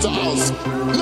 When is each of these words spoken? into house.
into 0.00 0.08
house. 0.08 0.99